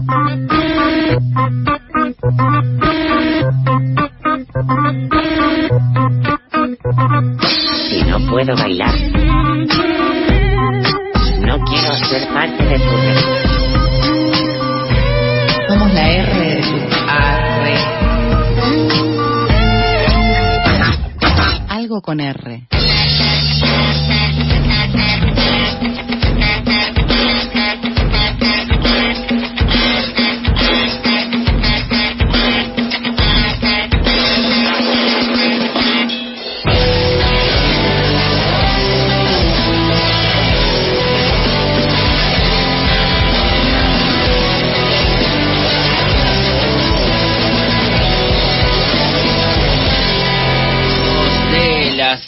[0.00, 0.06] Si
[8.04, 8.94] no puedo bailar,
[11.40, 13.18] no quiero ser parte de tu red.
[15.68, 17.76] Somos la R de tu R.
[21.68, 22.68] Algo con R.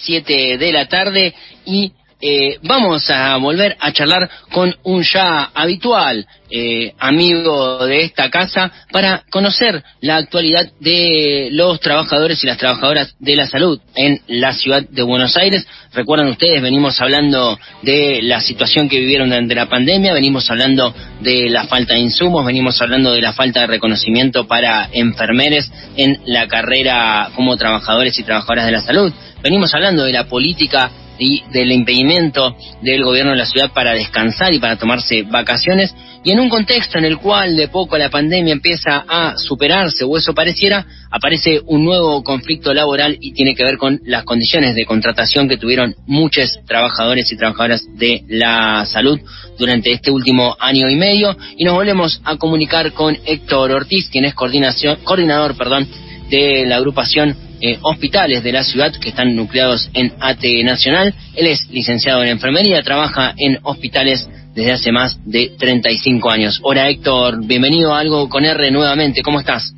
[0.04, 1.34] 7 de la tarde
[1.64, 1.92] y
[2.24, 8.70] eh, vamos a volver a charlar con un ya habitual eh, amigo de esta casa
[8.92, 14.52] para conocer la actualidad de los trabajadores y las trabajadoras de la salud en la
[14.52, 15.66] ciudad de Buenos Aires.
[15.92, 21.50] Recuerdan ustedes, venimos hablando de la situación que vivieron durante la pandemia, venimos hablando de
[21.50, 26.46] la falta de insumos, venimos hablando de la falta de reconocimiento para enfermeres en la
[26.46, 29.12] carrera como trabajadores y trabajadoras de la salud.
[29.42, 34.52] Venimos hablando de la política y del impedimento del gobierno de la ciudad para descansar
[34.54, 35.94] y para tomarse vacaciones.
[36.24, 40.16] Y en un contexto en el cual de poco la pandemia empieza a superarse o
[40.16, 44.86] eso pareciera, aparece un nuevo conflicto laboral y tiene que ver con las condiciones de
[44.86, 49.18] contratación que tuvieron muchos trabajadores y trabajadoras de la salud
[49.58, 51.36] durante este último año y medio.
[51.56, 55.88] Y nos volvemos a comunicar con Héctor Ortiz, quien es coordinación, coordinador perdón,
[56.30, 61.14] de la agrupación eh, hospitales de la ciudad que están nucleados en AT Nacional.
[61.36, 66.60] Él es licenciado en enfermería, trabaja en hospitales desde hace más de 35 años.
[66.64, 69.76] Hola Héctor, bienvenido a Algo con R nuevamente, ¿cómo estás?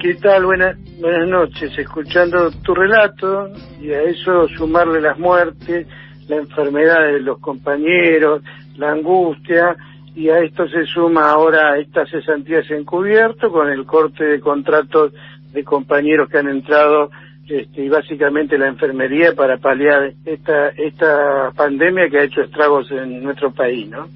[0.00, 0.44] ¿Qué tal?
[0.46, 1.70] Buenas, buenas noches.
[1.78, 3.48] Escuchando tu relato
[3.80, 5.86] y a eso sumarle las muertes,
[6.26, 8.42] la enfermedad de los compañeros,
[8.76, 9.76] la angustia
[10.16, 15.12] y a esto se suma ahora estas cesantías encubierto con el corte de contratos
[15.58, 17.10] de compañeros que han entrado
[17.48, 23.22] este, y básicamente la enfermería para paliar esta esta pandemia que ha hecho estragos en
[23.22, 24.06] nuestro país, ¿no?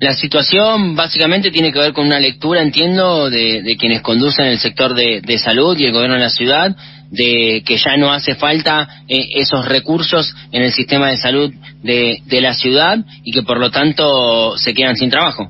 [0.00, 4.58] La situación básicamente tiene que ver con una lectura, entiendo, de, de quienes conducen el
[4.58, 6.74] sector de, de, salud y el gobierno de la ciudad,
[7.10, 11.52] de que ya no hace falta eh, esos recursos en el sistema de salud
[11.82, 15.48] de, de la ciudad y que por lo tanto se quedan sin trabajo.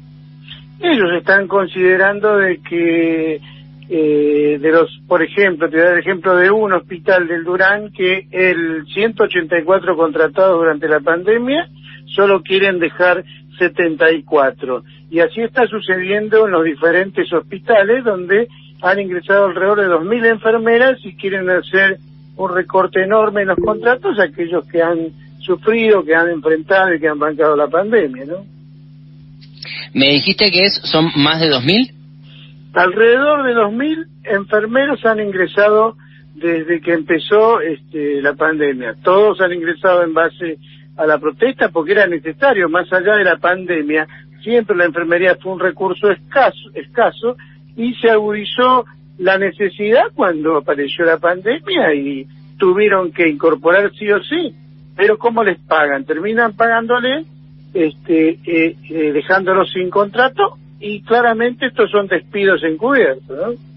[0.81, 3.41] Ellos están considerando de que
[3.91, 7.45] eh, de los, por ejemplo, te voy a dar el ejemplo de un hospital del
[7.45, 11.69] Durán que el 184 contratados durante la pandemia
[12.15, 13.25] solo quieren dejar
[13.59, 14.85] 74.
[15.11, 18.49] Y así está sucediendo en los diferentes hospitales donde
[18.83, 21.99] han ingresado alrededor de 2.000 enfermeras y quieren hacer
[22.37, 24.99] un recorte enorme en los contratos aquellos que han
[25.41, 28.45] sufrido, que han enfrentado y que han bancado la pandemia, ¿no?
[29.95, 31.98] Me dijiste que es, son más de 2.000.
[32.75, 35.97] Alrededor de 2.000 enfermeros han ingresado
[36.35, 38.95] desde que empezó este, la pandemia.
[39.03, 40.59] Todos han ingresado en base
[40.97, 44.07] a la protesta porque era necesario, más allá de la pandemia,
[44.43, 47.37] siempre la enfermería fue un recurso escaso, escaso
[47.77, 48.85] y se agudizó
[49.19, 52.27] la necesidad cuando apareció la pandemia y
[52.59, 54.55] tuvieron que incorporar sí o sí.
[54.97, 56.05] Pero ¿cómo les pagan?
[56.05, 57.25] Terminan pagándole,
[57.73, 63.69] este, eh, eh, dejándolos sin contrato y claramente estos son despidos encubiertos, ¿no?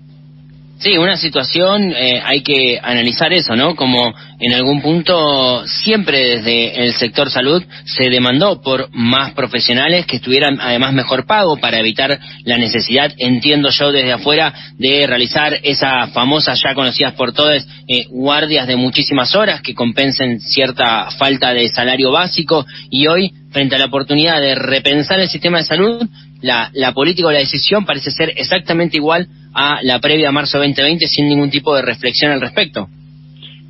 [0.81, 3.75] Sí, una situación, eh, hay que analizar eso, ¿no?
[3.75, 10.15] Como en algún punto siempre desde el sector salud se demandó por más profesionales que
[10.15, 16.11] estuvieran además mejor pago para evitar la necesidad, entiendo yo desde afuera, de realizar esas
[16.13, 21.69] famosas ya conocidas por todos eh, guardias de muchísimas horas que compensen cierta falta de
[21.69, 26.09] salario básico y hoy frente a la oportunidad de repensar el sistema de salud,
[26.41, 30.57] la, la política o la decisión parece ser exactamente igual a la previa a marzo
[30.57, 32.87] 2020 sin ningún tipo de reflexión al respecto.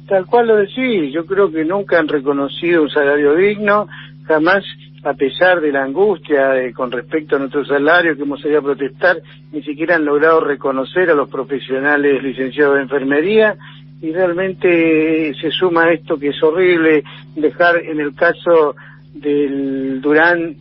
[0.07, 3.87] Tal cual lo decís, yo creo que nunca han reconocido un salario digno,
[4.25, 4.63] jamás,
[5.03, 8.63] a pesar de la angustia de, con respecto a nuestro salario que hemos salido a
[8.63, 9.17] protestar,
[9.51, 13.55] ni siquiera han logrado reconocer a los profesionales licenciados de enfermería
[14.01, 17.03] y realmente se suma esto que es horrible,
[17.35, 18.75] dejar en el caso
[19.13, 20.57] del Durán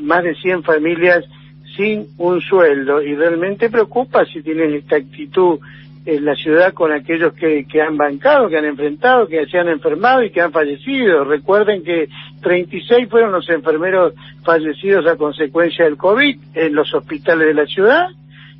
[0.00, 1.24] más de 100 familias
[1.80, 5.58] sin un sueldo y realmente preocupa si tienen esta actitud
[6.04, 9.68] en la ciudad con aquellos que, que han bancado, que han enfrentado, que se han
[9.68, 11.24] enfermado y que han fallecido.
[11.24, 12.08] Recuerden que
[12.42, 14.12] 36 fueron los enfermeros
[14.44, 18.08] fallecidos a consecuencia del COVID en los hospitales de la ciudad.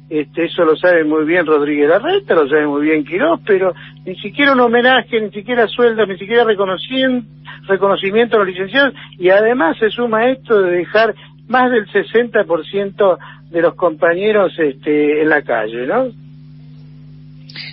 [0.08, 3.74] Este, eso lo sabe muy bien Rodríguez Larreta, lo sabe muy bien Quiroz, pero
[4.04, 9.78] ni siquiera un homenaje, ni siquiera sueldo, ni siquiera reconocimiento a los licenciados, y además
[9.78, 11.14] se suma esto de dejar
[11.50, 13.18] más del 60%
[13.50, 16.06] de los compañeros este, en la calle, ¿no?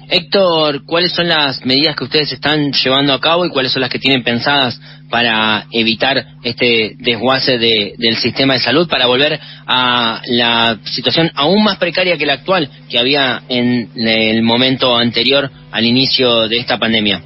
[0.09, 3.91] Héctor, ¿cuáles son las medidas que ustedes están llevando a cabo y cuáles son las
[3.91, 4.79] que tienen pensadas
[5.11, 11.63] para evitar este desguace de, del sistema de salud, para volver a la situación aún
[11.63, 16.79] más precaria que la actual que había en el momento anterior al inicio de esta
[16.79, 17.21] pandemia?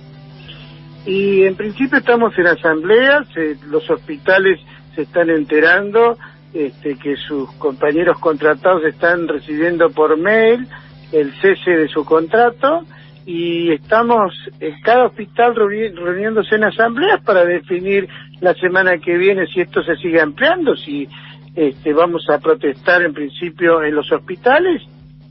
[1.05, 4.59] Y en principio estamos en asambleas, eh, los hospitales
[4.95, 6.17] se están enterando
[6.53, 10.67] este, que sus compañeros contratados están recibiendo por mail
[11.11, 12.85] el cese de su contrato
[13.25, 18.07] y estamos en cada hospital reuniéndose en asambleas para definir
[18.39, 21.07] la semana que viene si esto se sigue ampliando, si
[21.55, 24.81] este, vamos a protestar en principio en los hospitales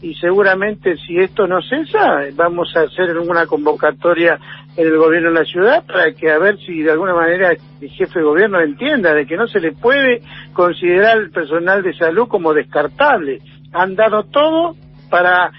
[0.02, 4.38] y seguramente si esto no cesa vamos a hacer una convocatoria
[4.76, 7.91] en el gobierno de la ciudad para que a ver si de alguna manera el
[7.91, 12.29] jefe de gobierno entienda de que no se le puede considerar el personal de salud
[12.29, 13.41] como descartable.
[13.73, 14.75] Han dado todo
[15.11, 15.50] para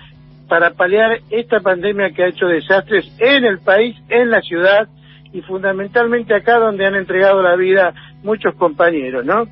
[0.47, 4.89] para paliar esta pandemia que ha hecho desastres en el país, en la ciudad
[5.31, 9.45] y fundamentalmente acá donde han entregado la vida muchos compañeros, ¿no?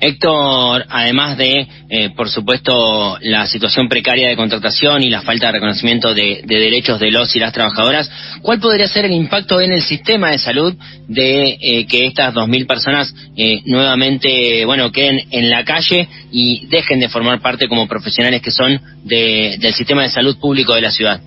[0.00, 5.52] Héctor, además de, eh, por supuesto, la situación precaria de contratación y la falta de
[5.52, 8.10] reconocimiento de, derechos de los y las trabajadoras,
[8.42, 10.74] ¿cuál podría ser el impacto en el sistema de salud
[11.08, 17.00] de eh, que estas 2.000 personas eh, nuevamente, bueno, queden en la calle y dejen
[17.00, 21.20] de formar parte como profesionales que son del sistema de salud público de la ciudad?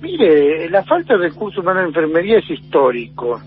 [0.00, 3.40] Mire, la falta de recursos humanos en enfermería es histórico.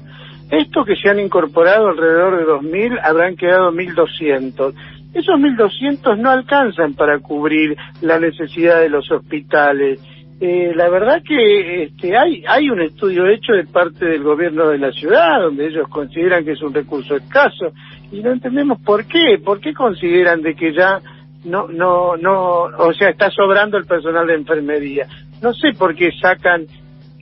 [0.54, 4.76] Estos que se han incorporado alrededor de 2.000 habrán quedado 1.200.
[5.16, 10.00] Esos 1.200 no alcanzan para cubrir la necesidad de los hospitales.
[10.40, 14.78] Eh, la verdad que este, hay, hay un estudio hecho de parte del gobierno de
[14.78, 17.74] la ciudad, donde ellos consideran que es un recurso escaso,
[18.12, 19.40] y no entendemos por qué.
[19.44, 21.00] ¿Por qué consideran de que ya
[21.46, 25.08] no, no, no, o sea, está sobrando el personal de enfermería?
[25.42, 26.68] No sé por qué sacan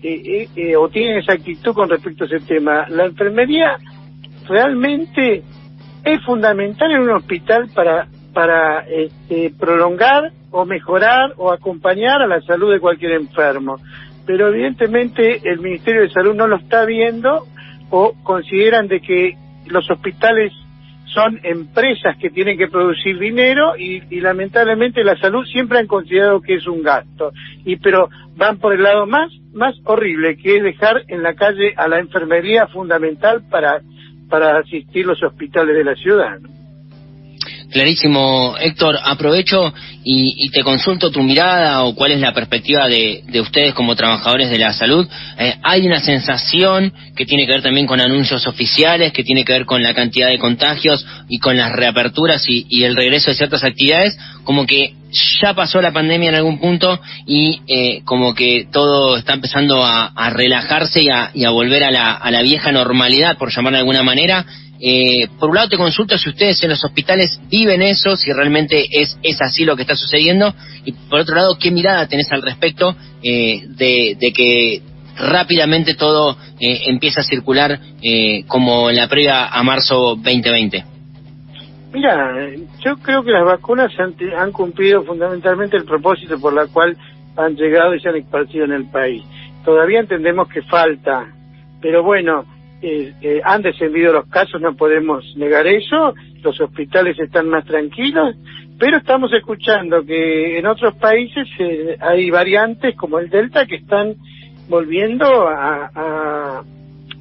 [0.03, 2.87] eh, eh, o tienen esa actitud con respecto a ese tema.
[2.89, 3.77] La enfermería
[4.47, 5.43] realmente
[6.03, 12.41] es fundamental en un hospital para para este, prolongar o mejorar o acompañar a la
[12.41, 13.77] salud de cualquier enfermo.
[14.25, 17.45] Pero evidentemente el Ministerio de Salud no lo está viendo
[17.89, 19.37] o consideran de que
[19.67, 20.53] los hospitales
[21.13, 26.55] son empresas que tienen que producir dinero y, lamentablemente la salud siempre han considerado que
[26.55, 27.31] es un gasto.
[27.65, 31.73] Y pero van por el lado más más horrible que es dejar en la calle
[31.75, 33.81] a la enfermería fundamental para
[34.29, 36.39] para asistir los hospitales de la ciudad.
[37.71, 38.99] Clarísimo, Héctor.
[39.01, 39.73] Aprovecho
[40.03, 44.57] y, te consulto tu mirada o cuál es la perspectiva de, ustedes como trabajadores de
[44.57, 45.07] la salud.
[45.39, 49.53] Eh, hay una sensación que tiene que ver también con anuncios oficiales, que tiene que
[49.53, 53.63] ver con la cantidad de contagios y con las reaperturas y, el regreso de ciertas
[53.63, 54.93] actividades, como que
[55.41, 60.29] ya pasó la pandemia en algún punto y eh, como que todo está empezando a,
[60.31, 63.79] relajarse y a, y a volver a la, a la vieja normalidad, por llamar de
[63.79, 64.45] alguna manera
[64.83, 68.87] eh, por un lado te consulto si ustedes en los hospitales viven eso, si realmente
[68.89, 70.53] es, es así lo que está sucediendo,
[70.83, 74.81] y por otro lado, ¿qué mirada tenés al respecto eh, de, que
[75.17, 80.85] rápidamente todo eh, empieza a circular eh, como en la previa a marzo 2020?
[81.93, 82.33] Mira,
[82.83, 86.97] yo creo que las vacunas han, han cumplido fundamentalmente el propósito por la cual
[87.35, 89.23] han llegado y se han esparcido en el país.
[89.63, 91.27] Todavía entendemos que falta,
[91.81, 92.45] pero bueno,
[92.81, 98.35] eh, eh, han descendido los casos, no podemos negar eso, los hospitales están más tranquilos,
[98.79, 104.15] pero estamos escuchando que en otros países eh, hay variantes como el Delta que están
[104.67, 106.63] volviendo a, a,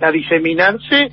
[0.01, 1.11] a diseminarse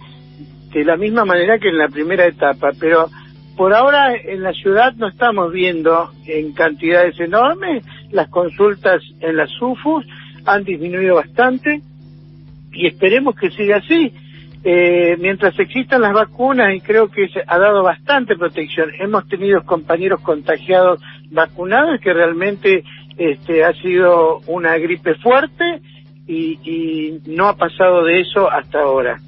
[0.71, 3.09] de la misma manera que en la primera etapa, pero
[3.57, 9.49] por ahora en la ciudad no estamos viendo en cantidades enormes, las consultas en las
[9.61, 10.05] UFUs
[10.45, 11.81] han disminuido bastante
[12.71, 14.13] y esperemos que siga así
[14.69, 19.63] eh, mientras existan las vacunas, y creo que se ha dado bastante protección, hemos tenido
[19.63, 20.99] compañeros contagiados
[21.31, 22.83] vacunados que realmente
[23.17, 25.79] este, ha sido una gripe fuerte
[26.27, 29.21] y, y no ha pasado de eso hasta ahora.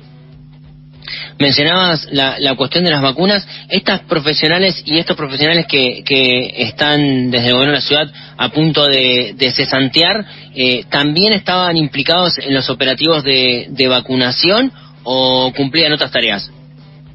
[1.40, 3.48] Mencionabas la, la, cuestión de las vacunas.
[3.70, 8.50] Estas profesionales y estos profesionales que, que están desde el gobierno de la ciudad a
[8.50, 14.74] punto de, cesantear, eh, ¿también estaban implicados en los operativos de, de vacunación
[15.12, 16.52] o cumplían otras tareas?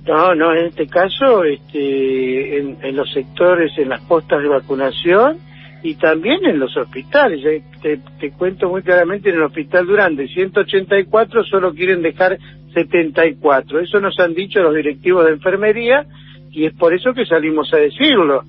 [0.04, 5.38] No, no, en este caso, este, en, en los sectores, en las postas de vacunación
[5.84, 7.40] y también en los hospitales.
[7.44, 7.62] Eh,
[8.18, 12.36] te, cuento muy claramente, en el Hospital Durán de 184 solo quieren dejar
[12.72, 13.80] 74.
[13.80, 16.04] Eso nos han dicho los directivos de enfermería
[16.50, 18.42] y es por eso que salimos a decirlo.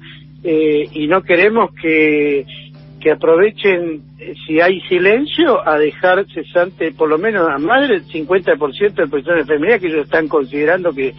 [0.44, 2.46] Eh, y no queremos que,
[3.05, 8.03] que aprovechen, eh, si hay silencio, a dejar cesante por lo menos a más del
[8.03, 11.13] 50% del personal de enfermería que ellos están considerando que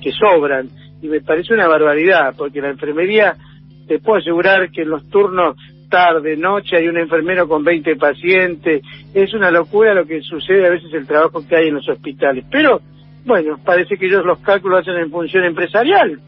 [0.00, 0.70] que, sobran.
[1.02, 3.36] Y me parece una barbaridad, porque la enfermería,
[3.86, 5.54] te puedo asegurar que en los turnos
[5.90, 8.82] tarde, noche, hay un enfermero con 20 pacientes.
[9.12, 12.46] Es una locura lo que sucede a veces el trabajo que hay en los hospitales.
[12.50, 12.80] Pero,
[13.26, 16.18] bueno, parece que ellos los cálculos hacen en función empresarial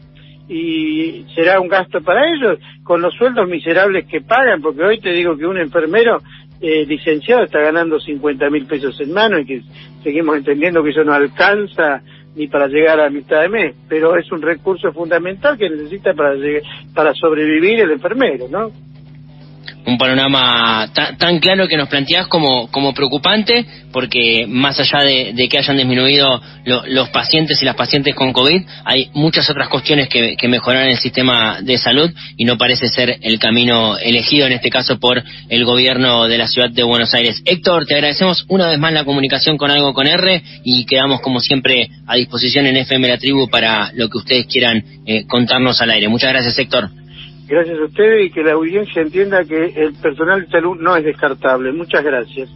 [0.47, 5.11] y será un gasto para ellos con los sueldos miserables que pagan, porque hoy te
[5.11, 6.21] digo que un enfermero
[6.59, 9.61] eh, licenciado está ganando 50 mil pesos en mano y que
[10.03, 12.01] seguimos entendiendo que eso no alcanza
[12.35, 16.35] ni para llegar a mitad de mes, pero es un recurso fundamental que necesita para,
[16.93, 18.71] para sobrevivir el enfermero, ¿no?
[19.85, 25.57] Un panorama tan, claro que nos planteás como, como preocupante, porque más allá de, que
[25.57, 30.47] hayan disminuido los pacientes y las pacientes con COVID, hay muchas otras cuestiones que, que
[30.47, 34.69] mejorar en el sistema de salud y no parece ser el camino elegido en este
[34.69, 37.41] caso por el gobierno de la ciudad de Buenos Aires.
[37.45, 41.39] Héctor, te agradecemos una vez más la comunicación con Algo con R y quedamos como
[41.39, 45.89] siempre a disposición en FM La Tribu para lo que ustedes quieran eh, contarnos al
[45.89, 46.07] aire.
[46.07, 47.00] Muchas gracias, Héctor.
[47.51, 51.03] Gracias a ustedes y que la audiencia entienda que el personal de salud no es
[51.03, 51.73] descartable.
[51.73, 52.47] Muchas gracias.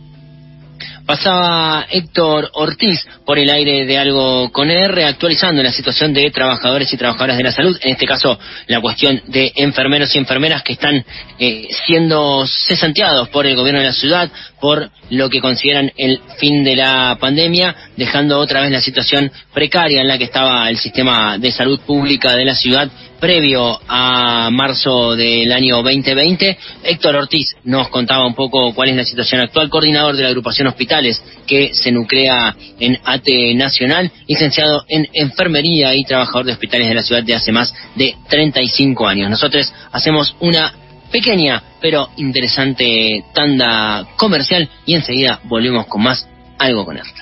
[1.05, 6.91] Pasaba Héctor Ortiz por el aire de algo con R, actualizando la situación de trabajadores
[6.93, 10.73] y trabajadoras de la salud, en este caso la cuestión de enfermeros y enfermeras que
[10.73, 11.05] están
[11.39, 16.63] eh, siendo cesanteados por el gobierno de la ciudad por lo que consideran el fin
[16.63, 21.37] de la pandemia, dejando otra vez la situación precaria en la que estaba el sistema
[21.37, 26.57] de salud pública de la ciudad previo a marzo del año 2020.
[26.83, 30.67] Héctor Ortiz nos contaba un poco cuál es la situación actual, coordinador de la agrupación
[30.67, 36.95] Hospitales que se nuclea en ATE Nacional, licenciado en enfermería y trabajador de hospitales de
[36.95, 39.29] la ciudad de hace más de 35 años.
[39.29, 40.73] Nosotros hacemos una
[41.11, 47.21] pequeña pero interesante tanda comercial y enseguida volvemos con más algo con esto.